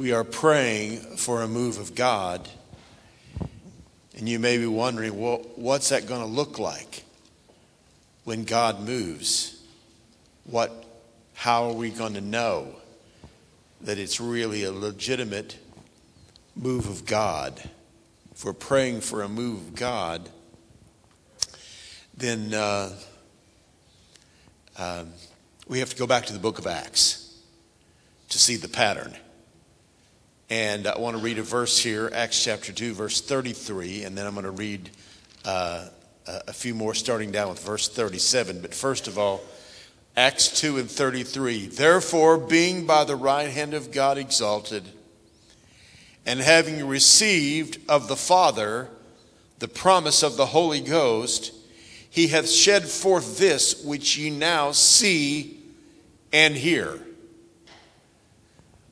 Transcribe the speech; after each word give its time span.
we 0.00 0.12
are 0.12 0.24
praying 0.24 0.96
for 1.18 1.42
a 1.42 1.46
move 1.46 1.76
of 1.76 1.94
God. 1.94 2.48
And 4.16 4.26
you 4.26 4.38
may 4.38 4.56
be 4.56 4.64
wondering, 4.64 5.20
well, 5.20 5.42
what's 5.56 5.90
that 5.90 6.06
going 6.06 6.22
to 6.22 6.26
look 6.26 6.58
like 6.58 7.04
when 8.24 8.44
God 8.44 8.80
moves? 8.80 9.62
What, 10.44 10.86
how 11.34 11.64
are 11.64 11.74
we 11.74 11.90
going 11.90 12.14
to 12.14 12.22
know 12.22 12.76
that 13.82 13.98
it's 13.98 14.18
really 14.18 14.64
a 14.64 14.72
legitimate 14.72 15.58
move 16.56 16.88
of 16.88 17.04
God? 17.04 17.62
If 18.32 18.42
we're 18.42 18.54
praying 18.54 19.02
for 19.02 19.20
a 19.20 19.28
move 19.28 19.58
of 19.58 19.74
God, 19.74 20.30
then 22.16 22.54
uh, 22.54 22.96
um, 24.78 25.12
we 25.68 25.80
have 25.80 25.90
to 25.90 25.96
go 25.96 26.06
back 26.06 26.24
to 26.24 26.32
the 26.32 26.38
book 26.38 26.58
of 26.58 26.66
Acts 26.66 27.38
to 28.30 28.38
see 28.38 28.56
the 28.56 28.66
pattern. 28.66 29.14
And 30.50 30.88
I 30.88 30.98
want 30.98 31.16
to 31.16 31.22
read 31.22 31.38
a 31.38 31.44
verse 31.44 31.78
here, 31.78 32.10
Acts 32.12 32.42
chapter 32.42 32.72
2, 32.72 32.92
verse 32.92 33.20
33, 33.20 34.02
and 34.02 34.18
then 34.18 34.26
I'm 34.26 34.34
going 34.34 34.44
to 34.44 34.50
read 34.50 34.90
uh, 35.44 35.86
a 36.26 36.52
few 36.52 36.74
more 36.74 36.92
starting 36.92 37.30
down 37.30 37.50
with 37.50 37.64
verse 37.64 37.88
37. 37.88 38.60
But 38.60 38.74
first 38.74 39.06
of 39.06 39.16
all, 39.16 39.42
Acts 40.16 40.48
2 40.60 40.78
and 40.78 40.90
33. 40.90 41.68
Therefore, 41.68 42.36
being 42.36 42.84
by 42.84 43.04
the 43.04 43.14
right 43.14 43.48
hand 43.48 43.74
of 43.74 43.92
God 43.92 44.18
exalted, 44.18 44.82
and 46.26 46.40
having 46.40 46.84
received 46.84 47.78
of 47.88 48.08
the 48.08 48.16
Father 48.16 48.88
the 49.60 49.68
promise 49.68 50.24
of 50.24 50.36
the 50.36 50.46
Holy 50.46 50.80
Ghost, 50.80 51.52
he 52.10 52.26
hath 52.26 52.50
shed 52.50 52.88
forth 52.88 53.38
this 53.38 53.84
which 53.84 54.18
ye 54.18 54.30
now 54.30 54.72
see 54.72 55.60
and 56.32 56.56
hear. 56.56 56.98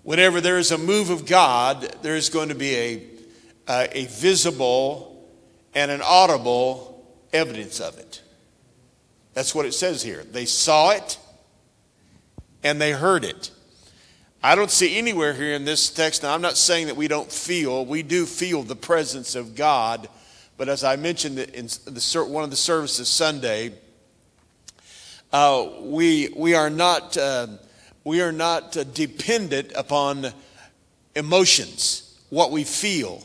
Whenever 0.08 0.40
there 0.40 0.56
is 0.56 0.70
a 0.70 0.78
move 0.78 1.10
of 1.10 1.26
God, 1.26 1.82
there 2.00 2.16
is 2.16 2.30
going 2.30 2.48
to 2.48 2.54
be 2.54 2.74
a, 2.74 3.02
uh, 3.66 3.86
a 3.92 4.06
visible 4.06 5.28
and 5.74 5.90
an 5.90 6.00
audible 6.02 7.06
evidence 7.30 7.78
of 7.78 7.98
it. 7.98 8.22
That's 9.34 9.54
what 9.54 9.66
it 9.66 9.74
says 9.74 10.02
here. 10.02 10.24
They 10.24 10.46
saw 10.46 10.92
it 10.92 11.18
and 12.62 12.80
they 12.80 12.92
heard 12.92 13.22
it. 13.22 13.50
I 14.42 14.54
don't 14.54 14.70
see 14.70 14.96
anywhere 14.96 15.34
here 15.34 15.52
in 15.52 15.66
this 15.66 15.90
text, 15.90 16.22
now 16.22 16.32
I'm 16.32 16.40
not 16.40 16.56
saying 16.56 16.86
that 16.86 16.96
we 16.96 17.06
don't 17.06 17.30
feel, 17.30 17.84
we 17.84 18.02
do 18.02 18.24
feel 18.24 18.62
the 18.62 18.76
presence 18.76 19.34
of 19.34 19.54
God 19.54 20.08
but 20.56 20.68
as 20.68 20.84
I 20.84 20.96
mentioned 20.96 21.38
in 21.38 21.66
the, 21.66 22.26
one 22.28 22.42
of 22.42 22.50
the 22.50 22.56
services 22.56 23.08
Sunday, 23.08 23.74
uh, 25.32 25.68
we, 25.82 26.30
we 26.34 26.54
are 26.54 26.68
not, 26.68 27.16
uh, 27.16 27.46
we 28.08 28.22
are 28.22 28.32
not 28.32 28.74
uh, 28.74 28.84
dependent 28.84 29.70
upon 29.76 30.32
emotions, 31.14 32.18
what 32.30 32.50
we 32.50 32.64
feel. 32.64 33.22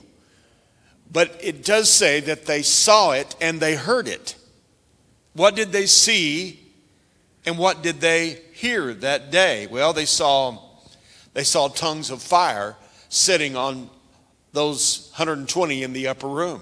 But 1.09 1.39
it 1.42 1.64
does 1.64 1.89
say 1.89 2.20
that 2.20 2.45
they 2.45 2.64
saw 2.64 3.11
it 3.11 3.34
and 3.39 3.61
they 3.61 3.76
heard 3.76 4.09
it. 4.09 4.36
What 5.31 5.56
did 5.56 5.72
they 5.72 5.86
see 5.86 6.59
and 7.45 7.58
what 7.58 7.81
did 7.81 8.02
they 8.02 8.42
hear 8.54 8.94
that 8.95 9.31
day? 9.31 9.67
Well, 9.67 9.94
they 9.94 10.06
saw, 10.06 10.59
they 11.34 11.45
saw 11.45 11.70
tongues 11.70 12.09
of 12.09 12.22
fire 12.22 12.76
sitting 13.08 13.56
on 13.56 13.89
those 14.52 15.11
120 15.11 15.84
in 15.84 15.94
the 15.94 16.09
upper 16.09 16.28
room. 16.28 16.61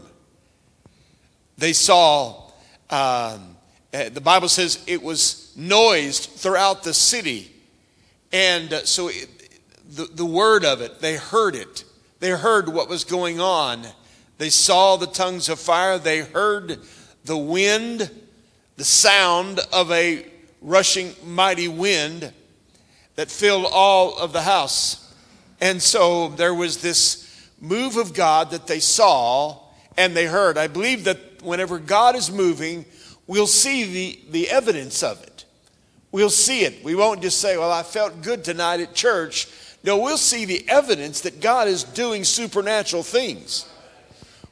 They 1.57 1.73
saw, 1.73 2.51
um, 2.91 3.57
eh, 3.93 4.09
the 4.09 4.21
Bible 4.21 4.47
says 4.47 4.83
it 4.85 5.01
was 5.01 5.51
noised 5.55 6.29
throughout 6.29 6.83
the 6.83 6.93
city. 6.93 7.50
And 8.31 8.73
uh, 8.73 8.85
so 8.85 9.09
it, 9.09 9.29
the, 9.89 10.05
the 10.05 10.25
word 10.25 10.63
of 10.63 10.81
it, 10.81 10.99
they 10.99 11.15
heard 11.15 11.55
it. 11.55 11.83
They 12.19 12.29
heard 12.29 12.69
what 12.69 12.87
was 12.87 13.03
going 13.03 13.39
on. 13.39 13.85
They 14.37 14.49
saw 14.49 14.95
the 14.95 15.07
tongues 15.07 15.49
of 15.49 15.59
fire. 15.59 15.97
They 15.97 16.19
heard 16.19 16.79
the 17.25 17.37
wind, 17.37 18.09
the 18.77 18.83
sound 18.83 19.59
of 19.71 19.91
a 19.91 20.25
rushing 20.61 21.13
mighty 21.25 21.67
wind 21.67 22.31
that 23.15 23.29
filled 23.29 23.67
all 23.71 24.17
of 24.17 24.33
the 24.33 24.41
house. 24.41 25.13
And 25.59 25.81
so 25.81 26.29
there 26.29 26.53
was 26.53 26.81
this 26.81 27.49
move 27.59 27.97
of 27.97 28.13
God 28.13 28.51
that 28.51 28.67
they 28.67 28.79
saw 28.79 29.59
and 29.97 30.15
they 30.15 30.25
heard. 30.25 30.57
I 30.57 30.67
believe 30.67 31.03
that 31.03 31.43
whenever 31.43 31.77
God 31.79 32.15
is 32.15 32.31
moving, 32.31 32.85
we'll 33.27 33.47
see 33.47 33.83
the, 33.83 34.19
the 34.31 34.49
evidence 34.49 35.03
of 35.03 35.21
it. 35.23 35.30
We'll 36.11 36.29
see 36.29 36.61
it. 36.63 36.83
We 36.83 36.95
won't 36.95 37.21
just 37.21 37.39
say, 37.39 37.57
Well, 37.57 37.71
I 37.71 37.83
felt 37.83 38.21
good 38.21 38.43
tonight 38.43 38.79
at 38.81 38.93
church. 38.93 39.47
No, 39.83 39.97
we'll 39.97 40.17
see 40.17 40.45
the 40.45 40.63
evidence 40.67 41.21
that 41.21 41.41
God 41.41 41.67
is 41.67 41.83
doing 41.83 42.23
supernatural 42.23 43.03
things. 43.03 43.67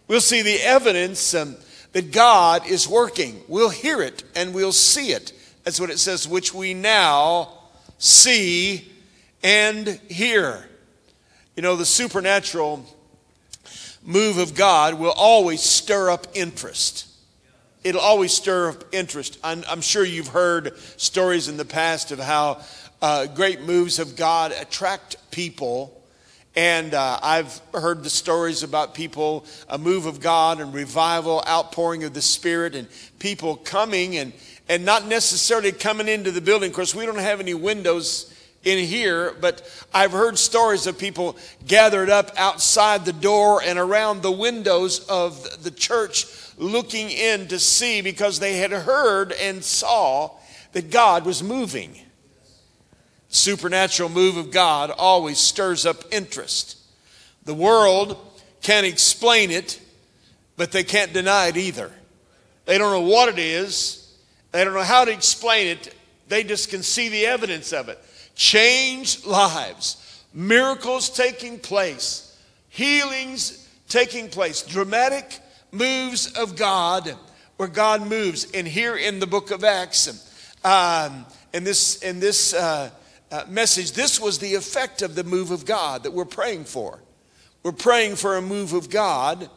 We'll 0.08 0.22
see 0.22 0.42
the 0.42 0.60
evidence 0.62 1.36
um, 1.36 1.56
that 1.92 2.12
God 2.12 2.66
is 2.68 2.88
working. 2.88 3.42
We'll 3.48 3.70
hear 3.70 4.02
it 4.02 4.24
and 4.36 4.54
we'll 4.54 4.72
see 4.72 5.12
it. 5.12 5.34
That's 5.64 5.80
what 5.80 5.90
it 5.90 6.00
says, 6.00 6.28
which 6.28 6.54
we 6.54 6.74
now 6.74 7.54
see 8.00 8.92
and 9.44 9.88
hear. 10.10 10.68
You 11.56 11.64
know, 11.64 11.76
the 11.76 11.86
supernatural 11.86 12.86
move 14.04 14.38
of 14.38 14.56
God 14.56 14.96
will 14.96 15.14
always 15.16 15.62
stir 15.62 16.10
up 16.10 16.26
interest. 16.34 17.09
It'll 17.84 18.02
always 18.02 18.34
stir 18.34 18.70
up 18.70 18.84
interest. 18.92 19.40
I'm, 19.42 19.64
I'm 19.70 19.82
sure 19.82 20.04
you've 20.04 20.28
heard 20.28 20.78
stories 20.98 21.48
in 21.48 21.56
the 21.56 21.66
past 21.66 22.12
of 22.12 22.20
how 22.20 22.62
uh, 23.02 23.28
great 23.28 23.62
moves 23.62 24.00
of 24.00 24.18
God 24.18 24.52
attract 24.52 25.16
people. 25.32 25.96
And 26.58 26.94
uh, 26.94 27.20
I've 27.24 27.62
heard 27.74 28.04
the 28.04 28.10
stories 28.10 28.64
about 28.64 28.94
people, 28.94 29.46
a 29.70 29.78
move 29.78 30.08
of 30.08 30.20
God 30.20 30.60
and 30.60 30.74
revival, 30.74 31.42
outpouring 31.48 32.04
of 32.04 32.14
the 32.14 32.22
Spirit, 32.22 32.76
and 32.76 32.86
people 33.18 33.56
coming 33.56 34.18
and, 34.18 34.34
and 34.68 34.84
not 34.84 35.08
necessarily 35.08 35.72
coming 35.72 36.10
into 36.10 36.32
the 36.32 36.42
building. 36.42 36.72
Of 36.72 36.76
course, 36.76 36.94
we 36.94 37.06
don't 37.06 37.18
have 37.18 37.40
any 37.40 37.54
windows 37.54 38.34
in 38.66 38.86
here, 38.86 39.34
but 39.40 39.62
I've 39.94 40.12
heard 40.12 40.38
stories 40.38 40.86
of 40.86 40.98
people 40.98 41.38
gathered 41.66 42.10
up 42.10 42.32
outside 42.36 43.06
the 43.06 43.14
door 43.14 43.62
and 43.64 43.80
around 43.80 44.22
the 44.22 44.32
windows 44.32 45.08
of 45.08 45.64
the 45.64 45.72
church 45.72 46.26
looking 46.60 47.10
in 47.10 47.48
to 47.48 47.58
see 47.58 48.02
because 48.02 48.40
they 48.40 48.58
had 48.58 48.72
heard 48.72 49.32
and 49.32 49.64
saw 49.64 50.32
that 50.74 50.92
God 50.92 51.26
was 51.26 51.42
moving. 51.42 51.98
Supernatural 53.30 54.10
move 54.10 54.38
of 54.38 54.52
God 54.52 54.92
always 54.92 55.40
stirs 55.40 55.86
up 55.86 56.04
interest. 56.12 56.78
The 57.46 57.54
world 57.54 58.18
can't 58.62 58.86
explain 58.86 59.50
it, 59.50 59.80
but 60.58 60.72
they 60.72 60.84
can't 60.84 61.14
deny 61.14 61.48
it 61.48 61.58
either. 61.58 61.92
They 62.66 62.78
don't 62.78 62.92
know 62.92 63.10
what 63.10 63.30
it 63.30 63.40
is, 63.40 64.14
they 64.52 64.64
don't 64.64 64.74
know 64.74 64.84
how 64.84 65.06
to 65.06 65.12
explain 65.12 65.68
it, 65.68 65.96
they 66.28 66.44
just 66.44 66.70
can 66.70 66.84
see 66.84 67.10
the 67.10 67.26
evidence 67.26 67.74
of 67.74 67.90
it 67.90 68.00
changed 68.36 69.26
lives, 69.26 70.24
miracles 70.34 71.10
taking 71.10 71.60
place, 71.60 72.38
healings 72.70 73.68
taking 73.90 74.30
place, 74.30 74.62
dramatic 74.62 75.40
moves 75.72 76.32
of 76.34 76.56
God 76.56 77.16
where 77.58 77.68
God 77.68 78.08
moves. 78.08 78.50
And 78.54 78.68
here 78.68 78.96
in 78.96 79.20
the 79.20 79.28
book 79.28 79.52
of 79.52 79.64
Acts, 79.64 80.08
um, 80.64 81.26
in 81.54 81.64
this, 81.64 82.02
in 82.02 82.20
this 82.20 82.54
uh, 82.54 82.90
uh, 83.32 83.44
message, 83.50 83.92
this 83.92 84.20
was 84.20 84.40
the 84.40 84.56
effect 84.56 85.02
of 85.02 85.16
the 85.16 85.24
move 85.24 85.52
of 85.52 85.66
God 85.66 86.04
that 86.04 86.12
we're 86.12 86.26
praying 86.26 86.66
for. 86.66 87.00
We're 87.64 87.72
praying 87.74 88.16
for 88.16 88.38
a 88.38 88.42
move 88.42 88.74
of 88.74 88.90
God. 88.90 89.50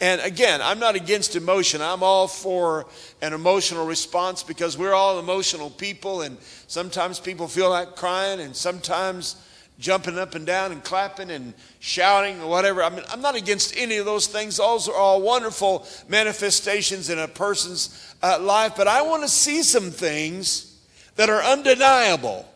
And 0.00 0.20
again, 0.22 0.60
I'm 0.62 0.78
not 0.78 0.94
against 0.94 1.36
emotion. 1.36 1.82
I'm 1.82 2.02
all 2.02 2.26
for 2.26 2.86
an 3.20 3.34
emotional 3.34 3.86
response 3.86 4.42
because 4.42 4.78
we're 4.78 4.94
all 4.94 5.18
emotional 5.18 5.68
people, 5.68 6.22
and 6.22 6.38
sometimes 6.68 7.20
people 7.20 7.46
feel 7.46 7.68
like 7.68 7.96
crying, 7.96 8.40
and 8.40 8.56
sometimes 8.56 9.36
jumping 9.80 10.18
up 10.18 10.34
and 10.34 10.46
down 10.46 10.70
and 10.70 10.84
clapping 10.84 11.30
and 11.30 11.54
shouting 11.80 12.40
or 12.40 12.48
whatever. 12.48 12.82
I 12.82 12.90
mean, 12.90 13.02
I'm 13.10 13.22
not 13.22 13.34
against 13.34 13.74
any 13.76 13.96
of 13.96 14.04
those 14.04 14.26
things. 14.26 14.58
Those 14.58 14.88
are 14.88 14.94
all 14.94 15.22
wonderful 15.22 15.86
manifestations 16.08 17.08
in 17.08 17.18
a 17.18 17.26
person's 17.26 18.14
uh, 18.22 18.38
life, 18.40 18.74
but 18.76 18.86
I 18.86 19.02
want 19.02 19.22
to 19.22 19.28
see 19.28 19.62
some 19.62 19.90
things 19.90 20.78
that 21.16 21.30
are 21.30 21.42
undeniable. 21.42 22.46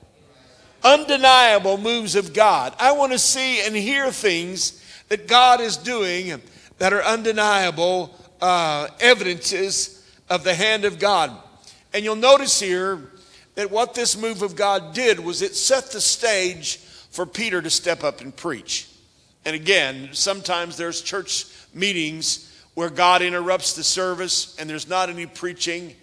Undeniable 0.85 1.79
moves 1.79 2.15
of 2.15 2.35
God. 2.35 2.75
I 2.79 2.93
want 2.93 3.13
to 3.13 3.19
see 3.19 3.67
and 3.67 3.75
hear 3.75 4.13
things 4.13 4.83
that 5.09 5.27
God 5.27 5.63
is 5.63 5.79
doing 5.79 6.41
that 6.79 6.93
are 6.93 7.03
undeniable 7.03 8.15
uh, 8.43 8.89
evidences 9.01 10.07
of 10.29 10.45
the 10.45 10.55
hand 10.55 10.85
of 10.85 10.99
God. 10.99 11.31
And 11.95 12.05
you'll 12.05 12.17
notice 12.17 12.61
here 12.61 13.01
that 13.55 13.71
what 13.71 13.95
this 13.95 14.21
move 14.21 14.43
of 14.43 14.57
God 14.57 14.93
did 14.93 15.21
was 15.21 15.41
it 15.41 15.55
set 15.55 15.91
the 15.91 16.01
stage 16.01 16.81
for 17.15 17.25
Peter 17.25 17.63
to 17.63 17.71
step 17.71 18.03
up 18.03 18.21
and 18.21 18.35
preach. 18.35 18.89
And 19.45 19.55
again, 19.55 20.09
sometimes 20.11 20.77
there's 20.77 21.01
church 21.01 21.47
meetings 21.73 22.53
where 22.75 22.91
God 22.91 23.23
interrupts 23.23 23.75
the 23.75 23.85
service 23.85 24.57
and 24.59 24.69
there's 24.69 24.89
not 24.89 25.09
any 25.09 25.27
preaching. 25.27 25.95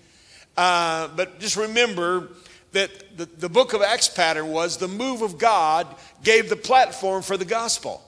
Uh, 0.56 1.10
but 1.10 1.38
just 1.42 1.58
remember 1.58 2.30
that 2.72 3.18
the, 3.18 3.26
the 3.26 3.50
book 3.50 3.74
of 3.74 3.82
Acts 3.82 4.08
pattern 4.08 4.52
was 4.52 4.78
the 4.78 4.88
move 4.88 5.22
of 5.22 5.38
God 5.38 5.86
gave 6.24 6.48
the 6.48 6.56
platform 6.56 7.24
for 7.24 7.36
the 7.36 7.44
gospel. 7.44 8.02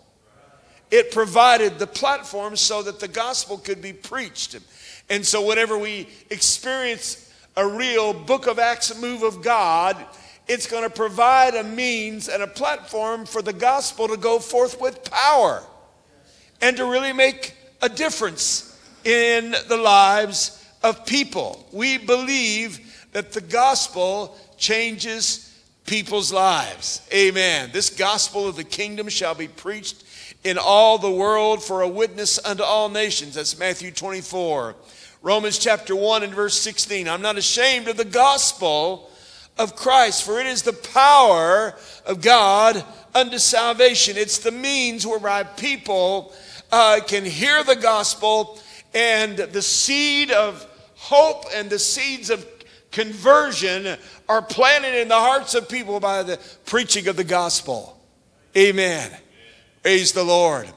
It 0.90 1.12
provided 1.12 1.80
the 1.80 1.88
platform 1.88 2.56
so 2.56 2.84
that 2.84 3.02
the 3.02 3.10
gospel 3.10 3.58
could 3.58 3.82
be 3.82 3.92
preached. 3.92 4.58
And 5.10 5.26
so, 5.26 5.46
whenever 5.46 5.78
we 5.78 6.08
experience 6.30 7.34
a 7.58 7.68
real 7.68 8.14
book 8.14 8.48
of 8.48 8.60
Acts 8.60 8.98
move 8.98 9.24
of 9.24 9.42
God, 9.42 9.98
it's 10.48 10.68
going 10.68 10.84
to 10.84 10.90
provide 10.90 11.56
a 11.56 11.64
means 11.64 12.28
and 12.28 12.44
a 12.44 12.48
platform 12.48 13.26
for 13.26 13.42
the 13.42 13.54
gospel 13.54 14.08
to 14.10 14.18
go 14.18 14.40
forth 14.40 14.80
with 14.82 15.04
power 15.10 15.64
and 16.62 16.78
to 16.78 16.86
really 16.86 17.14
make 17.14 17.56
a 17.82 17.90
difference 17.90 18.80
in 19.04 19.56
the 19.68 19.78
lives 19.78 20.66
of 20.82 21.06
people. 21.06 21.66
We 21.72 21.98
believe 21.98 23.08
that 23.14 23.32
the 23.32 23.42
gospel 23.42 24.38
changes 24.58 25.50
people's 25.86 26.32
lives. 26.32 27.08
Amen. 27.14 27.70
This 27.74 27.90
gospel 27.90 28.48
of 28.48 28.56
the 28.56 28.64
kingdom 28.64 29.10
shall 29.10 29.36
be 29.36 29.48
preached 29.48 30.04
in 30.44 30.58
all 30.58 30.98
the 30.98 31.12
world 31.12 31.64
for 31.64 31.82
a 31.82 31.88
witness 31.88 32.40
unto 32.44 32.64
all 32.64 32.90
nations. 32.90 33.36
That's 33.36 33.58
Matthew 33.58 33.92
24. 33.92 34.76
Romans 35.22 35.58
chapter 35.58 35.96
1 35.96 36.24
and 36.24 36.34
verse 36.34 36.60
16. 36.60 37.08
I'm 37.08 37.22
not 37.22 37.38
ashamed 37.38 37.88
of 37.88 37.98
the 37.98 38.06
gospel 38.06 39.10
of 39.58 39.76
Christ, 39.76 40.24
for 40.24 40.40
it 40.40 40.48
is 40.48 40.64
the 40.64 40.74
power 40.74 41.76
of 42.06 42.22
God 42.22 42.84
unto 43.14 43.38
salvation. 43.38 44.18
It's 44.18 44.40
the 44.40 44.52
means 44.52 45.06
whereby 45.06 45.44
people 45.44 46.34
uh, 46.72 47.00
can 47.06 47.26
hear 47.26 47.64
the 47.64 47.76
gospel 47.76 48.60
and 48.94 49.38
the 49.38 49.62
seed 49.62 50.32
of 50.32 50.68
hope 50.96 51.46
and 51.54 51.70
the 51.70 51.80
seeds 51.80 52.30
of 52.30 52.46
conversion 52.92 53.98
are 54.30 54.42
planted 54.42 55.00
in 55.00 55.08
the 55.08 55.16
hearts 55.16 55.56
of 55.56 55.68
people 55.68 56.00
by 56.00 56.24
the 56.24 56.40
preaching 56.66 57.08
of 57.08 57.16
the 57.16 57.24
gospel. 57.24 58.00
Amen. 58.56 59.12
Praise 59.82 60.14
the 60.14 60.24
Lord. 60.24 60.70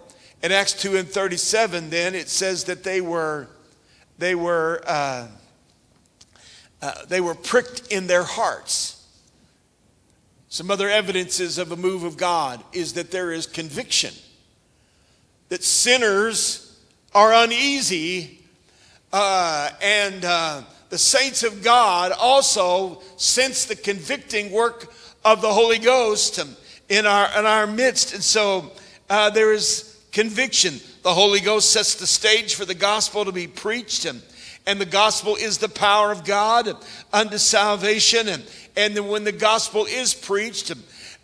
In 0.42 0.52
Acts 0.52 0.72
2 0.74 0.96
and 0.96 1.08
37, 1.08 1.90
then, 1.90 2.14
it 2.14 2.28
says 2.28 2.64
that 2.64 2.82
they 2.82 3.00
were, 3.00 3.48
they 4.18 4.34
were, 4.34 4.82
uh, 4.86 5.26
uh, 6.82 7.04
they 7.08 7.20
were 7.20 7.34
pricked 7.34 7.92
in 7.92 8.06
their 8.06 8.24
hearts. 8.24 9.04
Some 10.48 10.70
other 10.70 10.88
evidences 10.88 11.58
of 11.58 11.72
a 11.72 11.76
move 11.76 12.04
of 12.04 12.16
God 12.16 12.62
is 12.72 12.94
that 12.94 13.10
there 13.10 13.32
is 13.32 13.46
conviction, 13.46 14.14
that 15.48 15.62
sinners 15.64 16.78
are 17.14 17.32
uneasy, 17.32 18.38
uh, 19.12 19.70
and 19.82 20.24
uh, 20.24 20.62
the 20.88 20.98
saints 20.98 21.42
of 21.42 21.62
God 21.62 22.12
also 22.12 23.02
sense 23.16 23.64
the 23.64 23.76
convicting 23.76 24.52
work 24.52 24.92
of 25.24 25.40
the 25.40 25.52
Holy 25.52 25.78
Ghost 25.78 26.38
in 26.88 27.06
our, 27.06 27.38
in 27.38 27.44
our 27.44 27.66
midst. 27.66 28.14
And 28.14 28.22
so, 28.22 28.72
uh, 29.10 29.30
there 29.30 29.52
is 29.52 29.98
conviction. 30.12 30.80
The 31.02 31.12
Holy 31.12 31.40
Ghost 31.40 31.72
sets 31.72 31.94
the 31.96 32.06
stage 32.06 32.54
for 32.54 32.64
the 32.64 32.74
gospel 32.74 33.24
to 33.24 33.32
be 33.32 33.46
preached, 33.46 34.04
and, 34.04 34.22
and 34.66 34.80
the 34.80 34.86
gospel 34.86 35.36
is 35.36 35.58
the 35.58 35.68
power 35.68 36.10
of 36.10 36.24
God 36.24 36.76
unto 37.12 37.38
salvation. 37.38 38.28
And, 38.28 38.44
and 38.76 38.96
then 38.96 39.06
when 39.06 39.24
the 39.24 39.32
gospel 39.32 39.86
is 39.86 40.12
preached, 40.12 40.72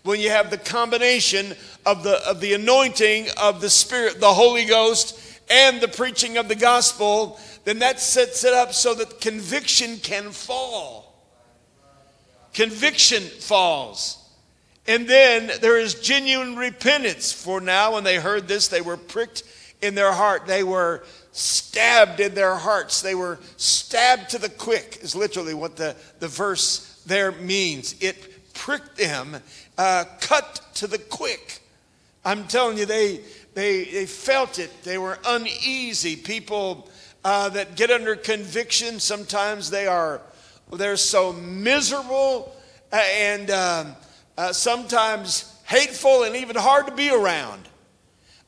when 0.04 0.20
you 0.20 0.30
have 0.30 0.50
the 0.50 0.58
combination 0.58 1.54
of 1.84 2.04
the, 2.04 2.26
of 2.28 2.40
the 2.40 2.54
anointing 2.54 3.26
of 3.40 3.60
the 3.60 3.70
Spirit, 3.70 4.20
the 4.20 4.32
Holy 4.32 4.64
Ghost, 4.64 5.18
and 5.50 5.80
the 5.80 5.88
preaching 5.88 6.38
of 6.38 6.48
the 6.48 6.54
gospel, 6.54 7.38
then 7.64 7.80
that 7.80 8.00
sets 8.00 8.44
it 8.44 8.54
up 8.54 8.72
so 8.72 8.94
that 8.94 9.20
conviction 9.20 9.98
can 9.98 10.30
fall. 10.30 11.12
Conviction 12.54 13.22
falls. 13.22 14.18
And 14.86 15.08
then 15.08 15.50
there 15.60 15.78
is 15.78 15.94
genuine 15.94 16.56
repentance. 16.56 17.32
For 17.32 17.60
now, 17.60 17.94
when 17.94 18.04
they 18.04 18.16
heard 18.16 18.48
this, 18.48 18.68
they 18.68 18.80
were 18.80 18.96
pricked 18.96 19.44
in 19.80 19.94
their 19.94 20.12
heart. 20.12 20.46
They 20.46 20.64
were 20.64 21.04
stabbed 21.32 22.20
in 22.20 22.34
their 22.34 22.54
hearts. 22.54 23.02
They 23.02 23.14
were 23.14 23.38
stabbed 23.56 24.30
to 24.30 24.38
the 24.38 24.48
quick, 24.48 24.98
is 25.02 25.14
literally 25.16 25.54
what 25.54 25.76
the, 25.76 25.96
the 26.20 26.28
verse 26.28 27.02
there 27.06 27.32
means. 27.32 27.94
It 28.00 28.52
pricked 28.54 28.96
them, 28.96 29.36
uh, 29.76 30.04
cut 30.20 30.62
to 30.74 30.86
the 30.86 30.98
quick. 30.98 31.60
I'm 32.24 32.46
telling 32.46 32.78
you, 32.78 32.86
they, 32.86 33.20
they, 33.54 33.84
they 33.84 34.06
felt 34.06 34.58
it. 34.58 34.70
They 34.84 34.98
were 34.98 35.18
uneasy. 35.26 36.16
People 36.16 36.88
uh, 37.24 37.48
that 37.50 37.76
get 37.76 37.90
under 37.90 38.14
conviction, 38.14 39.00
sometimes 39.00 39.70
they 39.70 39.86
are 39.86 40.20
they're 40.72 40.96
so 40.96 41.32
miserable 41.32 42.54
uh, 42.92 42.96
and. 42.96 43.50
Um, 43.50 43.96
uh, 44.36 44.52
sometimes 44.52 45.60
hateful 45.64 46.24
and 46.24 46.36
even 46.36 46.56
hard 46.56 46.86
to 46.86 46.92
be 46.92 47.10
around. 47.10 47.68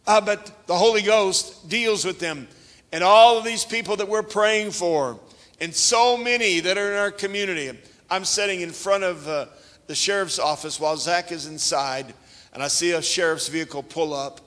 Uh, 0.07 0.21
but 0.21 0.67
the 0.67 0.77
Holy 0.77 1.03
Ghost 1.03 1.69
deals 1.69 2.05
with 2.05 2.19
them. 2.19 2.49
And 2.95 3.03
all 3.03 3.37
of 3.37 3.45
these 3.45 3.65
people 3.65 3.97
that 3.97 4.09
we're 4.09 4.23
praying 4.23 4.71
for, 4.71 5.19
and 5.61 5.75
so 5.75 6.17
many 6.17 6.61
that 6.61 6.79
are 6.79 6.93
in 6.93 6.97
our 6.97 7.11
community. 7.11 7.77
I'm 8.09 8.25
sitting 8.25 8.61
in 8.61 8.71
front 8.71 9.03
of 9.03 9.27
uh, 9.27 9.47
the 9.89 9.97
sheriff's 9.97 10.39
office 10.39 10.79
while 10.79 10.97
Zach 10.97 11.33
is 11.33 11.47
inside, 11.47 12.15
and 12.53 12.63
I 12.63 12.69
see 12.69 12.93
a 12.93 13.03
sheriff's 13.03 13.49
vehicle 13.49 13.83
pull 13.83 14.15
up. 14.15 14.41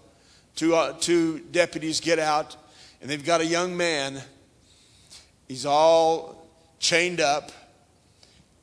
Two, 0.55 0.75
uh, 0.75 0.93
two 0.97 1.39
deputies 1.51 1.99
get 1.99 2.19
out, 2.19 2.55
and 3.01 3.09
they've 3.09 3.25
got 3.25 3.41
a 3.41 3.45
young 3.45 3.75
man. 3.75 4.21
He's 5.49 5.65
all 5.65 6.47
chained 6.79 7.19
up, 7.19 7.51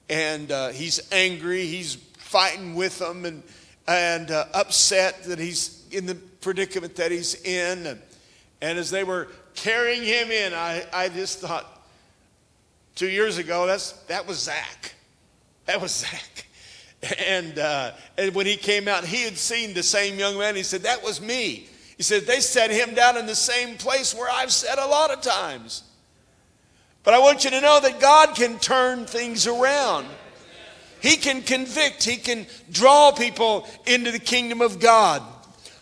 and 0.09 0.51
uh, 0.51 0.69
he's 0.69 1.13
angry. 1.13 1.67
He's 1.67 1.97
fighting 2.17 2.75
with 2.75 3.01
them 3.01 3.27
and, 3.27 3.43
and 3.87 4.31
uh, 4.31 4.47
upset 4.55 5.25
that 5.25 5.39
he's 5.39 5.87
in 5.91 6.07
the 6.07 6.15
predicament 6.15 6.97
that 6.97 7.11
he's 7.11 7.35
in. 7.43 7.87
And, 7.87 8.01
and 8.63 8.79
as 8.79 8.91
they 8.91 9.05
were 9.05 9.29
carrying 9.55 10.03
him 10.03 10.31
in, 10.31 10.53
I, 10.53 10.85
I 10.93 11.09
just 11.09 11.41
thought, 11.41 11.87
two 12.95 13.09
years 13.09 13.39
ago, 13.39 13.67
that's, 13.67 13.93
that 14.09 14.27
was 14.27 14.39
Zach. 14.39 14.95
That 15.67 15.81
was 15.81 15.95
Zach. 15.95 16.47
And, 17.19 17.59
uh, 17.59 17.93
and 18.17 18.35
when 18.35 18.47
he 18.47 18.57
came 18.57 18.89
out, 18.89 19.05
he 19.05 19.23
had 19.23 19.37
seen 19.37 19.75
the 19.75 19.83
same 19.83 20.19
young 20.19 20.39
man. 20.39 20.57
He 20.57 20.63
said, 20.63 20.83
That 20.83 21.03
was 21.03 21.21
me. 21.21 21.69
He 21.97 22.03
said, 22.03 22.23
They 22.23 22.41
set 22.41 22.71
him 22.71 22.95
down 22.95 23.17
in 23.17 23.27
the 23.27 23.35
same 23.35 23.77
place 23.77 24.15
where 24.15 24.31
I've 24.31 24.51
sat 24.53 24.79
a 24.79 24.87
lot 24.87 25.11
of 25.11 25.21
times. 25.21 25.83
But 27.03 27.13
I 27.13 27.19
want 27.19 27.45
you 27.45 27.51
to 27.51 27.61
know 27.61 27.81
that 27.81 28.01
God 28.01 28.35
can 28.35 28.59
turn 28.59 29.05
things 29.05 29.47
around. 29.47 30.07
He 31.03 31.17
can 31.17 31.43
convict, 31.43 32.03
He 32.03 32.17
can 32.17 32.47
draw 32.71 33.13
people 33.13 33.69
into 33.87 34.11
the 34.11 34.19
kingdom 34.19 34.63
of 34.63 34.81
God. 34.81 35.23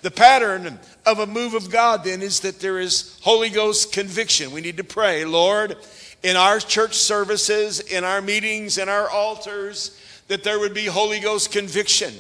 The 0.03 0.11
pattern 0.11 0.81
of 1.05 1.19
a 1.19 1.27
move 1.27 1.55
of 1.55 1.71
God 1.71 2.05
then 2.05 2.23
is 2.23 2.41
that 2.41 2.61
there 2.61 2.79
is 2.79 3.19
Holy 3.23 3.51
Ghost 3.51 3.93
conviction. 3.93 4.53
We 4.53 4.61
need 4.61 4.77
to 4.77 4.85
pray, 4.85 5.25
Lord, 5.25 5.77
in 6.23 6.37
our 6.37 6.61
church 6.61 6.95
services, 6.95 7.81
in 7.81 8.05
our 8.05 8.23
meetings, 8.23 8.79
in 8.79 8.89
our 8.89 9.09
altars, 9.09 9.99
that 10.29 10.45
there 10.45 10.61
would 10.61 10.75
be 10.75 10.87
Holy 10.87 11.21
Ghost 11.21 11.51
conviction. 11.51 12.15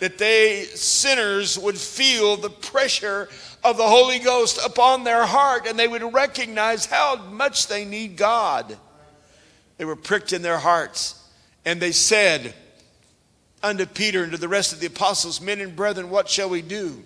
That 0.00 0.18
they, 0.18 0.64
sinners, 0.64 1.58
would 1.58 1.78
feel 1.78 2.36
the 2.36 2.50
pressure 2.50 3.28
of 3.62 3.76
the 3.76 3.88
Holy 3.88 4.18
Ghost 4.18 4.58
upon 4.64 5.04
their 5.04 5.24
heart 5.24 5.66
and 5.66 5.78
they 5.78 5.88
would 5.88 6.12
recognize 6.12 6.86
how 6.86 7.16
much 7.16 7.68
they 7.68 7.84
need 7.84 8.16
God. 8.16 8.76
They 9.78 9.84
were 9.84 9.96
pricked 9.96 10.32
in 10.32 10.42
their 10.42 10.58
hearts. 10.58 11.20
And 11.64 11.80
they 11.80 11.92
said 11.92 12.54
unto 13.62 13.86
Peter 13.86 14.22
and 14.22 14.32
to 14.32 14.38
the 14.38 14.48
rest 14.48 14.72
of 14.72 14.80
the 14.80 14.86
apostles, 14.86 15.40
Men 15.40 15.60
and 15.60 15.74
brethren, 15.74 16.10
what 16.10 16.28
shall 16.28 16.50
we 16.50 16.60
do? 16.60 17.02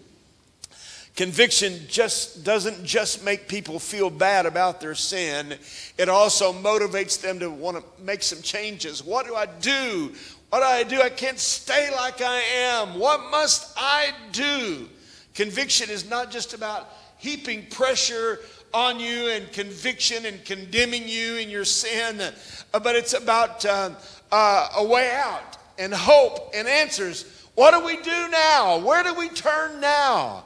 Conviction 1.17 1.81
just 1.88 2.45
doesn't 2.45 2.85
just 2.85 3.25
make 3.25 3.49
people 3.49 3.79
feel 3.79 4.09
bad 4.09 4.47
about 4.47 4.81
their 4.81 4.95
sin, 4.95 5.55
it 5.97 6.09
also 6.09 6.53
motivates 6.53 7.21
them 7.21 7.41
to 7.41 7.50
want 7.50 7.77
to 7.77 8.03
make 8.03 8.23
some 8.23 8.41
changes. 8.41 9.05
What 9.05 9.27
do 9.27 9.35
I 9.35 9.47
do? 9.47 10.12
What 10.50 10.61
do 10.61 10.65
I 10.65 10.83
do? 10.85 11.03
I 11.03 11.11
can't 11.11 11.38
stay 11.38 11.91
like 11.95 12.23
I 12.23 12.41
am. 12.41 12.99
What 12.99 13.31
must 13.31 13.73
I 13.77 14.12
do? 14.33 14.88
Conviction 15.35 15.91
is 15.91 16.09
not 16.09 16.31
just 16.31 16.55
about 16.55 16.88
heaping 17.19 17.67
pressure 17.67 18.41
on 18.73 19.00
you 19.00 19.29
and 19.29 19.50
conviction 19.53 20.27
and 20.27 20.45
condemning 20.45 21.03
you 21.07 21.37
in 21.37 21.50
your 21.50 21.65
sin, 21.65 22.33
but 22.73 22.97
it's 22.97 23.12
about 23.12 23.65
uh, 23.65 23.91
uh, 24.31 24.69
a 24.77 24.85
way 24.85 25.11
out 25.12 25.57
and 25.79 25.93
hope 25.93 26.53
and 26.55 26.69
answers. 26.69 27.25
What 27.55 27.73
do 27.73 27.85
we 27.85 27.97
do 28.03 28.29
now? 28.31 28.79
Where 28.79 29.03
do 29.03 29.15
we 29.15 29.29
turn 29.29 29.81
now? 29.81 30.45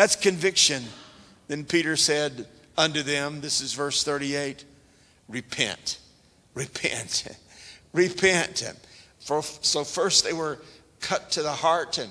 That's 0.00 0.16
conviction. 0.16 0.82
Then 1.48 1.66
Peter 1.66 1.94
said 1.94 2.48
unto 2.78 3.02
them, 3.02 3.42
this 3.42 3.60
is 3.60 3.74
verse 3.74 4.02
38, 4.02 4.64
repent, 5.28 5.98
repent, 6.54 7.28
repent. 7.92 8.72
For, 9.18 9.42
so 9.42 9.84
first 9.84 10.24
they 10.24 10.32
were 10.32 10.58
cut 11.00 11.30
to 11.32 11.42
the 11.42 11.52
heart 11.52 11.98
and, 11.98 12.10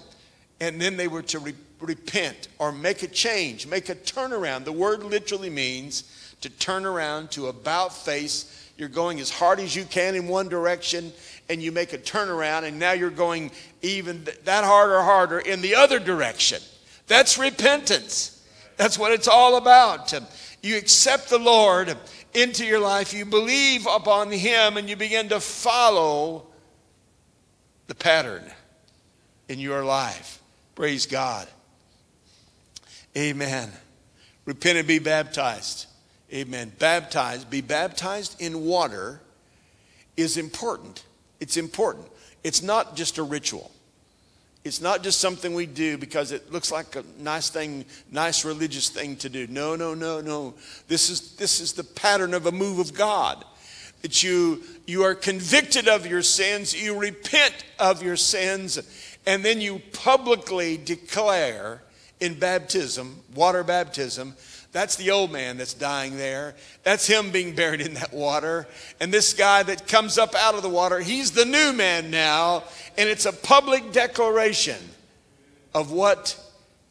and 0.62 0.79
then 0.79 0.98
they 0.98 1.08
were 1.08 1.24
to 1.24 1.39
re- 1.39 1.55
repent 1.81 2.50
or 2.60 2.72
make 2.72 3.01
a 3.01 3.08
change, 3.08 3.65
make 3.65 3.89
a 3.89 3.96
turnaround. 3.96 4.65
The 4.65 4.72
word 4.72 5.01
literally 5.01 5.50
means 5.50 6.03
to 6.41 6.51
turn 6.51 6.86
around 6.86 7.31
to 7.31 7.48
about 7.48 7.91
face 7.91 8.72
you're 8.77 8.88
going 8.88 9.19
as 9.19 9.31
hard 9.31 9.60
as 9.60 9.75
you 9.75 9.84
can 9.86 10.13
in 10.13 10.27
one 10.27 10.48
direction, 10.48 11.12
and 11.50 11.60
you 11.60 11.72
make 11.72 11.93
a 11.93 11.98
turnaround, 11.98 12.65
and 12.65 12.77
now 12.77 12.91
you're 12.91 13.10
going 13.10 13.50
even 13.81 14.27
that 14.43 14.63
harder, 14.63 15.01
harder 15.01 15.39
in 15.39 15.62
the 15.62 15.74
other 15.74 15.98
direction. 15.98 16.62
That's 17.10 17.38
repentance. 17.38 18.42
That's 18.78 18.98
what 18.98 19.12
it's 19.12 19.28
all 19.28 19.58
about. 19.58 20.13
You 20.62 20.78
accept 20.78 21.30
the 21.30 21.39
Lord 21.39 21.98
into 22.34 22.66
your 22.66 22.80
life, 22.80 23.13
you 23.13 23.25
believe 23.25 23.88
upon 23.88 24.32
Him, 24.32 24.78
and 24.78 24.89
you 24.89 24.96
begin 24.96 25.28
to 25.30 25.39
follow 25.39 26.46
the 27.88 27.96
pattern 27.96 28.44
in 29.50 29.60
your 29.60 29.84
life. 29.84 30.39
Praise 30.75 31.08
God. 31.08 31.48
Amen. 33.18 33.72
Repent 34.46 34.78
and 34.78 34.88
be 34.88 35.00
baptized. 35.00 35.88
Amen. 36.32 36.72
Baptized, 36.78 37.50
be 37.50 37.62
baptized 37.62 38.39
in 38.39 38.66
water 38.66 39.20
is 40.16 40.38
important. 40.38 41.04
It's 41.39 41.58
important. 41.58 42.08
It's 42.44 42.62
not 42.62 42.96
just 42.96 43.18
a 43.18 43.24
ritual. 43.24 43.72
It's 44.66 44.82
not 44.82 45.04
just 45.04 45.22
something 45.22 45.54
we 45.54 45.66
do 45.66 45.98
because 45.98 46.32
it 46.32 46.51
looks 46.51 46.72
like 46.72 46.96
a 46.96 47.04
nice 47.18 47.50
thing, 47.50 47.86
nice 48.12 48.44
religious 48.44 48.89
thing 48.89 49.16
to 49.18 49.30
do. 49.30 49.48
No, 49.48 49.75
no, 49.75 49.94
no, 49.94 50.20
no. 50.20 50.54
This 50.88 51.10
is, 51.10 51.36
this 51.36 51.62
is 51.62 51.74
the 51.74 51.84
pattern 51.84 52.34
of 52.34 52.46
a 52.46 52.51
move 52.51 52.80
of 52.80 52.94
God. 52.94 53.46
That 54.01 54.24
you, 54.24 54.63
you 54.86 55.04
are 55.04 55.16
convicted 55.16 55.88
of 55.88 56.06
your 56.06 56.22
sins, 56.22 56.80
you 56.80 56.98
repent 56.98 57.66
of 57.80 58.01
your 58.01 58.16
sins, 58.16 58.80
and 59.25 59.44
then 59.44 59.60
you 59.60 59.82
publicly 59.92 60.78
declare 60.78 61.82
in 62.20 62.38
baptism, 62.38 63.22
water 63.34 63.63
baptism, 63.63 64.36
that's 64.72 64.98
the 64.98 65.10
old 65.10 65.32
man 65.32 65.58
that's 65.58 65.74
dying 65.74 66.16
there. 66.18 66.56
That's 66.84 67.08
him 67.08 67.32
being 67.32 67.56
buried 67.56 67.82
in 67.82 67.96
that 67.96 68.13
water. 68.13 68.68
And 69.00 69.12
this 69.12 69.34
guy 69.34 69.63
that 69.63 69.88
comes 69.88 70.20
up 70.20 70.36
out 70.36 70.54
of 70.54 70.62
the 70.62 70.70
water, 70.70 71.00
he's 71.00 71.32
the 71.32 71.46
new 71.46 71.74
man 71.74 72.12
now. 72.12 72.63
And 73.00 73.08
it's 73.08 73.25
a 73.25 73.32
public 73.32 73.94
declaration 73.94 74.77
of 75.74 75.91
what 75.91 76.38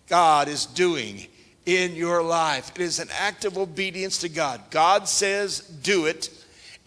God 0.09 0.49
is 0.49 0.65
doing 0.65 1.27
in 1.67 1.95
your 1.95 2.23
life. 2.23 2.73
It 2.75 2.81
is 2.81 2.99
an 2.99 3.09
act 3.12 3.45
of 3.45 3.59
obedience 3.59 4.17
to 4.23 4.31
God. 4.31 4.62
God 4.71 5.07
says, 5.07 5.61
do 5.61 6.07
it. 6.07 6.31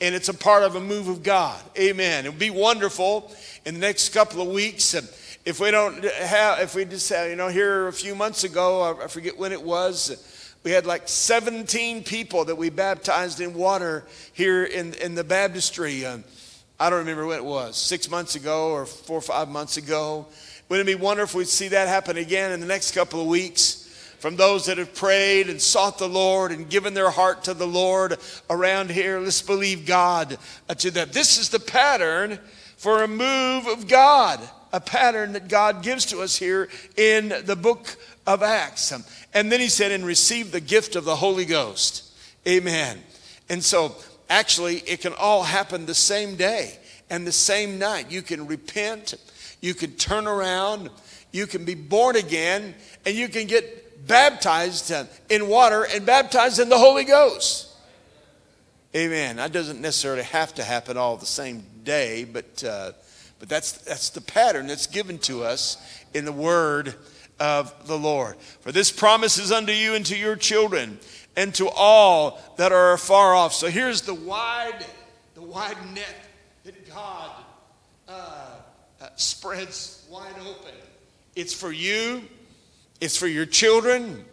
And 0.01 0.15
it's 0.15 0.29
a 0.29 0.33
part 0.33 0.63
of 0.63 0.75
a 0.75 0.81
move 0.81 1.07
of 1.07 1.21
God. 1.21 1.61
Amen. 1.77 2.25
It 2.25 2.29
would 2.29 2.39
be 2.39 2.49
wonderful 2.49 3.31
in 3.63 3.75
the 3.75 3.79
next 3.79 4.09
couple 4.09 4.41
of 4.41 4.47
weeks 4.47 4.95
if 5.45 5.59
we 5.59 5.69
don't 5.69 6.03
have, 6.03 6.59
if 6.59 6.73
we 6.73 6.85
just 6.85 7.07
have, 7.09 7.29
you 7.29 7.35
know, 7.35 7.47
here 7.47 7.87
a 7.87 7.93
few 7.93 8.15
months 8.15 8.43
ago, 8.43 8.99
I 9.03 9.07
forget 9.07 9.37
when 9.37 9.51
it 9.51 9.61
was, 9.61 10.55
we 10.63 10.71
had 10.71 10.87
like 10.87 11.07
17 11.07 12.03
people 12.03 12.45
that 12.45 12.55
we 12.55 12.71
baptized 12.71 13.39
in 13.39 13.53
water 13.53 14.03
here 14.33 14.63
in, 14.63 14.95
in 14.95 15.13
the 15.13 15.23
baptistry. 15.23 16.07
Um, 16.07 16.23
I 16.81 16.89
don't 16.89 16.97
remember 16.97 17.27
when 17.27 17.37
it 17.37 17.45
was, 17.45 17.77
six 17.77 18.09
months 18.09 18.33
ago 18.33 18.71
or 18.71 18.87
four 18.87 19.19
or 19.19 19.21
five 19.21 19.47
months 19.47 19.77
ago. 19.77 20.25
Wouldn't 20.67 20.89
it 20.89 20.97
be 20.97 20.99
wonderful 20.99 21.39
if 21.39 21.45
we'd 21.45 21.47
see 21.47 21.67
that 21.67 21.87
happen 21.87 22.17
again 22.17 22.51
in 22.51 22.59
the 22.59 22.65
next 22.65 22.95
couple 22.95 23.21
of 23.21 23.27
weeks? 23.27 23.87
From 24.17 24.35
those 24.35 24.65
that 24.65 24.79
have 24.79 24.95
prayed 24.95 25.47
and 25.47 25.61
sought 25.61 25.99
the 25.99 26.09
Lord 26.09 26.51
and 26.51 26.67
given 26.67 26.95
their 26.95 27.11
heart 27.11 27.43
to 27.43 27.53
the 27.53 27.67
Lord 27.67 28.17
around 28.49 28.89
here, 28.89 29.19
let's 29.19 29.43
believe 29.43 29.85
God 29.85 30.39
to 30.75 30.89
that. 30.89 31.13
This 31.13 31.37
is 31.37 31.49
the 31.49 31.59
pattern 31.59 32.39
for 32.77 33.03
a 33.03 33.07
move 33.07 33.67
of 33.67 33.87
God, 33.87 34.39
a 34.73 34.79
pattern 34.79 35.33
that 35.33 35.47
God 35.49 35.83
gives 35.83 36.07
to 36.07 36.21
us 36.21 36.35
here 36.35 36.67
in 36.97 37.31
the 37.45 37.55
book 37.55 37.95
of 38.25 38.41
Acts. 38.41 38.91
And 39.35 39.51
then 39.51 39.59
he 39.59 39.69
said, 39.69 39.91
and 39.91 40.03
receive 40.03 40.51
the 40.51 40.59
gift 40.59 40.95
of 40.95 41.05
the 41.05 41.17
Holy 41.17 41.45
Ghost. 41.45 42.11
Amen. 42.47 43.03
And 43.49 43.63
so, 43.63 43.95
actually, 44.31 44.77
it 44.77 45.01
can 45.01 45.13
all 45.13 45.43
happen 45.43 45.85
the 45.85 45.93
same 45.93 46.35
day 46.35 46.79
and 47.09 47.27
the 47.27 47.31
same 47.31 47.77
night. 47.77 48.09
You 48.09 48.21
can 48.21 48.47
repent, 48.47 49.13
you 49.59 49.73
can 49.73 49.91
turn 49.91 50.25
around, 50.25 50.89
you 51.31 51.45
can 51.45 51.65
be 51.65 51.75
born 51.75 52.15
again, 52.15 52.73
and 53.05 53.15
you 53.15 53.27
can 53.27 53.45
get 53.45 54.07
baptized 54.07 54.91
in 55.29 55.47
water 55.47 55.85
and 55.93 56.05
baptized 56.05 56.59
in 56.59 56.69
the 56.69 56.77
Holy 56.77 57.03
Ghost. 57.03 57.67
Amen. 58.95 59.35
That 59.35 59.51
doesn't 59.51 59.81
necessarily 59.81 60.23
have 60.23 60.55
to 60.55 60.63
happen 60.63 60.97
all 60.97 61.17
the 61.17 61.25
same 61.25 61.63
day, 61.83 62.23
but, 62.23 62.63
uh, 62.63 62.91
but 63.39 63.47
that's, 63.47 63.73
that's 63.73 64.09
the 64.09 64.21
pattern 64.21 64.67
that's 64.67 64.87
given 64.87 65.17
to 65.19 65.43
us 65.43 65.77
in 66.13 66.25
the 66.25 66.31
Word 66.31 66.95
of 67.39 67.87
the 67.87 67.97
Lord. 67.97 68.37
For 68.61 68.71
this 68.71 68.91
promise 68.91 69.37
is 69.37 69.51
unto 69.51 69.71
you 69.71 69.95
and 69.95 70.05
to 70.05 70.17
your 70.17 70.35
children 70.35 70.99
and 71.35 71.53
to 71.55 71.69
all 71.69 72.39
that 72.57 72.71
are 72.71 72.93
afar 72.93 73.33
off. 73.33 73.53
So 73.53 73.67
here's 73.67 74.01
the 74.01 74.13
wide, 74.13 74.85
the 75.35 75.41
wide 75.41 75.77
net 75.93 76.15
that 76.63 76.89
God 76.89 77.31
uh, 78.07 78.11
uh, 79.01 79.09
spreads 79.15 80.05
wide 80.09 80.35
open. 80.41 80.73
It's 81.35 81.53
for 81.53 81.71
you. 81.71 82.23
It's 82.99 83.17
for 83.17 83.27
your 83.27 83.45
children. 83.45 84.25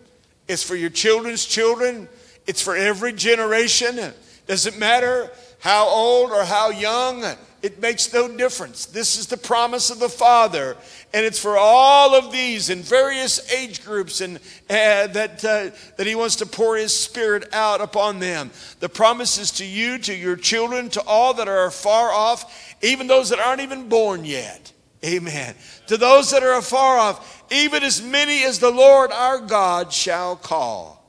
It's 0.49 0.63
for 0.63 0.77
your 0.77 0.91
children's 0.91 1.45
children. 1.45 2.09
It's 2.47 2.61
for 2.63 2.77
every 2.77 3.13
generation. 3.13 3.99
Doesn't 4.47 4.79
matter 4.79 5.31
how 5.61 5.87
old 5.89 6.33
or 6.33 6.45
how 6.45 6.71
young. 6.71 7.25
It 7.61 7.81
makes 7.81 8.13
no 8.13 8.29
difference. 8.29 8.87
This 8.87 9.19
is 9.19 9.27
the 9.27 9.37
promise 9.37 9.91
of 9.91 9.99
the 9.99 10.09
Father, 10.09 10.77
and 11.13 11.27
it's 11.27 11.41
for 11.41 11.59
all 11.59 12.15
of 12.15 12.31
these 12.31 12.71
in 12.71 12.83
various 12.83 13.53
age 13.53 13.85
groups, 13.85 14.21
and 14.21 14.37
uh, 14.37 15.09
that 15.09 15.45
uh, 15.45 15.71
that 15.97 16.07
He 16.07 16.15
wants 16.15 16.37
to 16.37 16.47
pour 16.47 16.77
His 16.77 16.95
Spirit 16.95 17.53
out 17.53 17.81
upon 17.81 18.21
them. 18.21 18.53
The 18.79 18.89
promise 18.89 19.39
is 19.39 19.51
to 19.53 19.65
you, 19.65 19.99
to 19.99 20.15
your 20.15 20.37
children, 20.37 20.89
to 20.91 21.03
all 21.03 21.35
that 21.35 21.49
are 21.49 21.71
far 21.73 22.13
off, 22.13 22.77
even 22.81 23.09
those 23.09 23.31
that 23.31 23.41
aren't 23.41 23.61
even 23.61 23.89
born 23.89 24.25
yet. 24.25 24.73
Amen. 25.05 25.55
To 25.89 25.97
those 25.97 26.31
that 26.31 26.43
are 26.43 26.59
afar 26.59 26.99
off, 26.99 27.45
even 27.53 27.83
as 27.83 28.03
many 28.03 28.45
as 28.45 28.59
the 28.59 28.71
Lord 28.71 29.13
our 29.13 29.39
God 29.41 29.93
shall 29.93 30.37
call. 30.37 31.05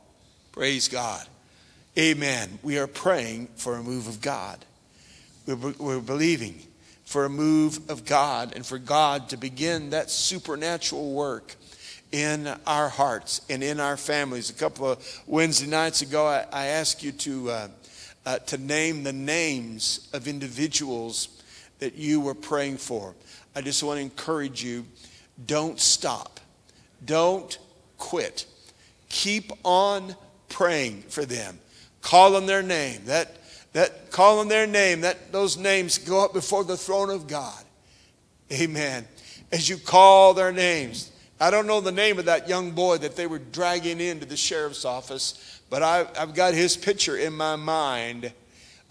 Praise 0.52 0.88
God. 0.88 1.26
Amen. 1.98 2.60
We 2.64 2.78
are 2.78 2.88
praying 2.88 3.50
for 3.56 3.76
a 3.76 3.84
move 3.84 4.08
of 4.08 4.22
God. 4.22 4.64
We're, 5.56 6.00
believing 6.00 6.60
for 7.06 7.26
a 7.26 7.30
move 7.30 7.90
of 7.90 8.06
God 8.06 8.54
and 8.56 8.64
for 8.64 8.78
God 8.78 9.30
to 9.30 9.38
begin 9.38 9.90
that 9.90 10.12
supernatural 10.12 11.12
work 11.12 11.56
in 12.12 12.48
our 12.68 12.88
hearts 12.88 13.42
and 13.50 13.64
in 13.64 13.80
our 13.80 13.98
families. 13.98 14.52
A 14.52 14.54
couple 14.54 14.92
of 14.92 15.22
Wednesday 15.26 15.66
nights 15.66 16.04
ago, 16.04 16.28
I, 16.28 16.46
I 16.52 16.66
asked 16.68 17.04
you 17.04 17.12
to, 17.14 17.50
uh, 17.50 17.68
uh, 18.28 18.40
to 18.40 18.60
name 18.60 19.04
the 19.04 19.14
names 19.14 20.08
of 20.14 20.28
individuals 20.28 21.42
that 21.80 21.96
you 21.96 22.22
were 22.22 22.36
praying 22.36 22.78
for. 22.78 23.16
I 23.56 23.62
just 23.62 23.82
want 23.82 23.98
to 23.98 24.02
encourage 24.02 24.64
you 24.64 24.86
don't 25.48 25.80
stop, 25.80 26.40
don't 27.04 27.58
quit. 27.98 28.46
Keep 29.10 29.52
on 29.64 30.16
praying 30.48 31.02
for 31.10 31.26
them. 31.26 31.58
Call 32.02 32.36
on 32.36 32.46
their 32.46 32.62
name. 32.62 33.02
That 33.06 33.39
that 33.80 34.12
call 34.12 34.40
on 34.40 34.50
their 34.50 34.68
name, 34.68 35.00
that 35.02 35.32
those 35.32 35.56
names 35.56 35.98
go 36.00 36.26
up 36.26 36.34
before 36.34 36.66
the 36.66 36.76
throne 36.76 37.10
of 37.10 37.28
God. 37.28 37.64
Amen. 38.52 39.08
As 39.54 39.70
you 39.70 39.78
call 39.78 40.34
their 40.34 40.52
names. 40.52 41.14
I 41.40 41.50
don't 41.50 41.66
know 41.66 41.80
the 41.80 41.94
name 41.94 42.20
of 42.20 42.26
that 42.26 42.50
young 42.50 42.72
boy 42.72 42.98
that 42.98 43.16
they 43.16 43.26
were 43.26 43.40
dragging 43.40 44.02
into 44.02 44.26
the 44.26 44.36
sheriff's 44.36 44.84
office, 44.84 45.62
but 45.70 45.82
I, 45.82 46.06
I've 46.20 46.36
got 46.36 46.54
his 46.54 46.76
picture 46.76 47.16
in 47.16 47.32
my 47.32 47.56
mind. 47.56 48.34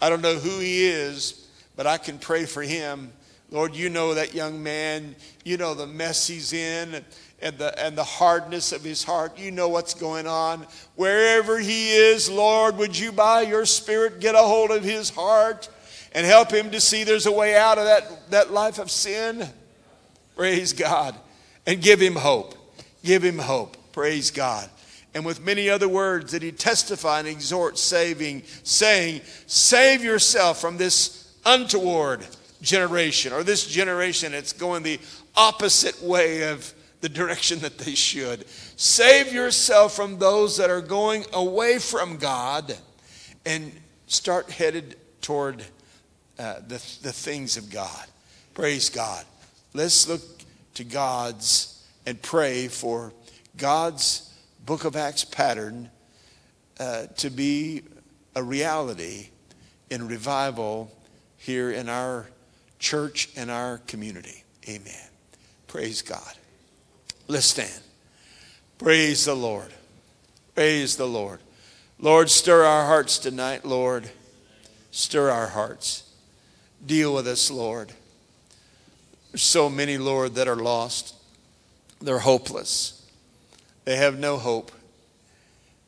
I 0.01 0.09
don't 0.09 0.23
know 0.23 0.33
who 0.33 0.59
he 0.59 0.87
is, 0.87 1.47
but 1.75 1.85
I 1.85 1.99
can 1.99 2.17
pray 2.17 2.45
for 2.45 2.63
him. 2.63 3.13
Lord, 3.51 3.75
you 3.75 3.89
know 3.91 4.15
that 4.15 4.33
young 4.33 4.63
man. 4.63 5.15
You 5.45 5.57
know 5.57 5.75
the 5.75 5.85
mess 5.85 6.25
he's 6.25 6.51
in 6.51 7.05
and 7.41 7.57
the, 7.57 7.77
and 7.83 7.97
the 7.97 8.03
hardness 8.03 8.71
of 8.71 8.83
his 8.83 9.03
heart. 9.03 9.37
You 9.39 9.51
know 9.51 9.69
what's 9.69 9.93
going 9.93 10.27
on. 10.27 10.65
Wherever 10.95 11.59
he 11.59 11.91
is, 11.91 12.29
Lord, 12.29 12.77
would 12.77 12.97
you 12.97 13.11
by 13.11 13.41
your 13.41 13.65
Spirit 13.65 14.19
get 14.19 14.35
a 14.35 14.39
hold 14.39 14.71
of 14.71 14.83
his 14.83 15.09
heart 15.09 15.69
and 16.13 16.25
help 16.25 16.51
him 16.51 16.71
to 16.71 16.81
see 16.81 17.03
there's 17.03 17.25
a 17.25 17.31
way 17.31 17.55
out 17.55 17.77
of 17.77 17.85
that, 17.85 18.31
that 18.31 18.51
life 18.51 18.79
of 18.79 18.91
sin? 18.91 19.47
Praise 20.35 20.73
God. 20.73 21.15
And 21.65 21.81
give 21.81 21.99
him 21.99 22.15
hope. 22.15 22.55
Give 23.03 23.23
him 23.23 23.37
hope. 23.39 23.77
Praise 23.91 24.31
God. 24.31 24.69
And 25.13 25.25
with 25.25 25.43
many 25.43 25.69
other 25.69 25.89
words 25.89 26.31
that 26.33 26.41
he 26.41 26.51
testify 26.51 27.19
and 27.19 27.27
exhort, 27.27 27.77
saving, 27.77 28.43
saying, 28.63 29.21
Save 29.47 30.03
yourself 30.03 30.61
from 30.61 30.77
this 30.77 31.33
untoward 31.45 32.25
generation 32.61 33.33
or 33.33 33.43
this 33.43 33.65
generation 33.65 34.33
that's 34.33 34.53
going 34.53 34.83
the 34.83 34.99
opposite 35.35 36.01
way 36.03 36.49
of 36.51 36.73
the 37.01 37.09
direction 37.09 37.59
that 37.59 37.77
they 37.77 37.95
should. 37.95 38.47
Save 38.75 39.31
yourself 39.31 39.95
from 39.95 40.19
those 40.19 40.57
that 40.57 40.69
are 40.69 40.81
going 40.81 41.25
away 41.33 41.79
from 41.79 42.17
God 42.17 42.75
and 43.45 43.71
start 44.07 44.49
headed 44.49 44.97
toward 45.21 45.63
uh, 46.37 46.55
the, 46.67 46.83
the 47.01 47.13
things 47.13 47.57
of 47.57 47.69
God. 47.69 48.05
Praise 48.53 48.89
God. 48.89 49.25
Let's 49.73 50.07
look 50.07 50.21
to 50.75 50.83
God's 50.83 51.85
and 52.05 52.21
pray 52.21 52.67
for 52.67 53.13
God's 53.57 54.33
book 54.65 54.85
of 54.85 54.95
Acts 54.95 55.23
pattern 55.23 55.89
uh, 56.79 57.07
to 57.17 57.29
be 57.29 57.83
a 58.35 58.43
reality 58.43 59.29
in 59.89 60.07
revival 60.07 60.91
here 61.37 61.71
in 61.71 61.89
our 61.89 62.27
church 62.79 63.29
and 63.35 63.51
our 63.51 63.79
community. 63.79 64.43
Amen. 64.67 65.09
Praise 65.67 66.01
God. 66.01 66.38
Let's 67.29 67.45
stand. 67.45 67.79
Praise 68.79 69.25
the 69.25 69.35
Lord. 69.35 69.71
Praise 70.55 70.97
the 70.97 71.05
Lord. 71.05 71.39
Lord, 71.99 72.27
stir 72.27 72.63
our 72.63 72.87
hearts 72.87 73.19
tonight, 73.19 73.63
Lord. 73.63 74.09
Stir 74.89 75.29
our 75.29 75.45
hearts. 75.45 76.09
Deal 76.83 77.13
with 77.13 77.27
us, 77.27 77.51
Lord. 77.51 77.93
There's 79.31 79.43
so 79.43 79.69
many, 79.69 79.99
Lord, 79.99 80.33
that 80.35 80.47
are 80.47 80.55
lost. 80.55 81.13
They're 82.01 82.17
hopeless. 82.17 83.05
They 83.85 83.97
have 83.97 84.17
no 84.17 84.37
hope. 84.37 84.71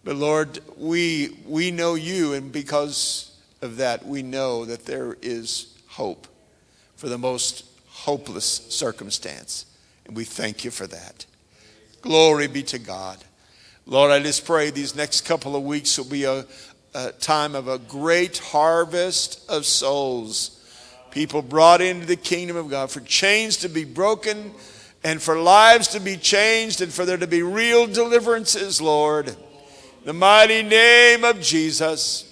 But 0.04 0.18
Lord, 0.18 0.60
we, 0.78 1.40
we 1.48 1.72
know 1.72 1.96
you, 1.96 2.34
and 2.34 2.52
because 2.52 3.36
of 3.64 3.78
that, 3.78 4.06
we 4.06 4.22
know 4.22 4.66
that 4.66 4.86
there 4.86 5.18
is 5.24 5.76
hope 5.88 6.28
for 6.96 7.10
the 7.10 7.18
most 7.18 7.66
hopeless 7.88 8.46
circumstance. 8.46 9.66
And 10.06 10.16
we 10.16 10.24
thank 10.24 10.64
you 10.64 10.70
for 10.70 10.86
that. 10.86 11.26
Glory 12.02 12.48
be 12.48 12.64
to 12.64 12.80
God. 12.80 13.18
Lord, 13.86 14.12
I 14.12 14.20
just 14.20 14.46
pray 14.46 14.70
these 14.70 14.96
next 14.96 15.22
couple 15.22 15.56
of 15.56 15.64
weeks 15.64 15.98
will 15.98 16.06
be 16.06 16.24
a, 16.24 16.46
a 16.94 17.12
time 17.14 17.56
of 17.56 17.68
a 17.68 17.78
great 17.78 18.40
harvest 18.40 19.50
of 19.50 19.66
souls. 19.66 20.58
People 21.12 21.42
brought 21.42 21.82
into 21.82 22.06
the 22.06 22.16
kingdom 22.16 22.56
of 22.56 22.70
God, 22.70 22.90
for 22.90 23.02
chains 23.02 23.58
to 23.58 23.70
be 23.70 23.84
broken 23.84 24.52
and 25.04 25.22
for 25.22 25.38
lives 25.38 25.90
to 25.90 26.00
be 26.00 26.16
changed 26.16 26.82
and 26.82 26.92
for 26.92 27.06
there 27.06 27.18
to 27.18 27.28
be 27.28 27.44
real 27.44 27.86
deliverances, 27.86 28.82
Lord. 28.82 29.36
The 30.06 30.14
mighty 30.14 30.64
name 30.64 31.24
of 31.24 31.42
Jesus. 31.42 32.28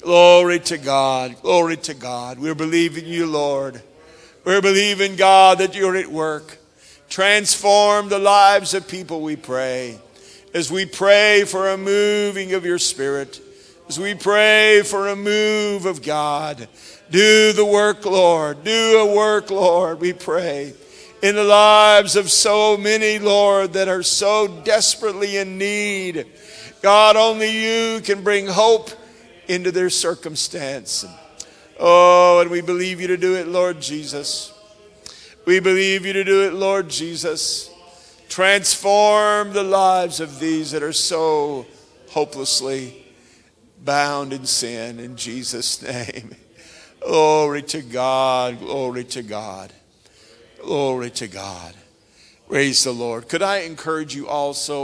Glory 0.00 0.60
to 0.60 0.78
God. 0.78 1.40
Glory 1.42 1.76
to 1.78 1.94
God. 1.94 2.38
We're 2.38 2.54
believing 2.54 3.06
you, 3.06 3.26
Lord. 3.26 3.82
We're 4.44 4.62
believing, 4.62 5.16
God, 5.16 5.58
that 5.58 5.74
you're 5.74 5.96
at 5.96 6.06
work. 6.06 6.59
Transform 7.10 8.08
the 8.08 8.20
lives 8.20 8.72
of 8.72 8.86
people, 8.86 9.20
we 9.20 9.34
pray. 9.34 9.98
As 10.54 10.70
we 10.70 10.86
pray 10.86 11.44
for 11.44 11.68
a 11.68 11.76
moving 11.76 12.54
of 12.54 12.64
your 12.64 12.78
spirit, 12.78 13.40
as 13.88 13.98
we 13.98 14.14
pray 14.14 14.82
for 14.84 15.08
a 15.08 15.16
move 15.16 15.86
of 15.86 16.02
God, 16.02 16.68
do 17.10 17.52
the 17.52 17.64
work, 17.64 18.06
Lord. 18.06 18.62
Do 18.62 18.98
a 19.00 19.16
work, 19.16 19.50
Lord, 19.50 20.00
we 20.00 20.12
pray. 20.12 20.72
In 21.20 21.34
the 21.34 21.42
lives 21.42 22.14
of 22.14 22.30
so 22.30 22.76
many, 22.76 23.18
Lord, 23.18 23.72
that 23.72 23.88
are 23.88 24.04
so 24.04 24.46
desperately 24.62 25.36
in 25.36 25.58
need. 25.58 26.28
God, 26.80 27.16
only 27.16 27.50
you 27.50 28.00
can 28.02 28.22
bring 28.22 28.46
hope 28.46 28.88
into 29.48 29.72
their 29.72 29.90
circumstance. 29.90 31.04
Oh, 31.80 32.38
and 32.40 32.52
we 32.52 32.60
believe 32.60 33.00
you 33.00 33.08
to 33.08 33.16
do 33.16 33.34
it, 33.34 33.48
Lord 33.48 33.80
Jesus. 33.80 34.52
We 35.50 35.58
believe 35.58 36.06
you 36.06 36.12
to 36.12 36.22
do 36.22 36.46
it, 36.46 36.52
Lord 36.52 36.88
Jesus. 36.88 37.72
Transform 38.28 39.52
the 39.52 39.64
lives 39.64 40.20
of 40.20 40.38
these 40.38 40.70
that 40.70 40.84
are 40.84 40.92
so 40.92 41.66
hopelessly 42.10 43.04
bound 43.84 44.32
in 44.32 44.46
sin 44.46 45.00
in 45.00 45.16
Jesus' 45.16 45.82
name. 45.82 46.36
Glory 47.04 47.62
to 47.62 47.82
God. 47.82 48.60
Glory 48.60 49.02
to 49.06 49.24
God. 49.24 49.72
Glory 50.62 51.10
to 51.10 51.26
God. 51.26 51.74
Praise 52.48 52.84
the 52.84 52.92
Lord. 52.92 53.28
Could 53.28 53.42
I 53.42 53.62
encourage 53.62 54.14
you 54.14 54.28
also? 54.28 54.78